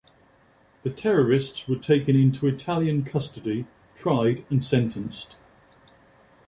The 0.81 0.89
terrorists 0.89 1.67
were 1.67 1.75
taken 1.75 2.15
into 2.15 2.47
Italian 2.47 3.03
custody, 3.03 3.67
tried 3.95 4.43
and 4.49 4.63
sentenced. 4.63 5.35